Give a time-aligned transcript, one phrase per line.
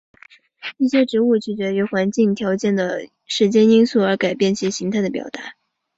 [0.77, 5.53] 一些植物取决于环境条件的时间因素而改变其形态的表达。